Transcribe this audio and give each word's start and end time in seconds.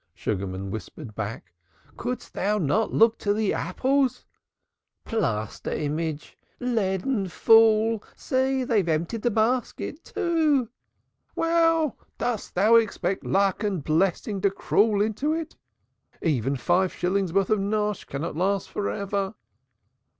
Sugarman 0.15 0.71
whispered 0.71 1.13
back. 1.13 1.53
"Couldst 1.95 2.33
thou 2.33 2.57
not 2.57 2.91
look 2.91 3.19
to 3.19 3.35
the 3.35 3.53
apples? 3.53 4.25
Plaster 5.05 5.71
image! 5.71 6.35
Leaden 6.59 7.27
fool! 7.27 8.03
See, 8.15 8.63
they 8.63 8.77
have 8.77 8.89
emptied 8.89 9.21
the 9.21 9.29
basket, 9.29 10.03
too." 10.03 10.69
"Well, 11.35 11.99
dost 12.17 12.55
thou 12.55 12.77
expect 12.77 13.23
luck 13.27 13.63
and 13.63 13.83
blessing 13.83 14.41
to 14.41 14.49
crawl 14.49 15.03
into 15.03 15.33
it? 15.33 15.55
Even 16.23 16.55
five 16.55 16.91
shillings' 16.91 17.31
worth 17.31 17.51
of 17.51 17.59
nash 17.59 18.05
cannot 18.05 18.35
last 18.35 18.71
for 18.71 18.89
ever. 18.89 19.35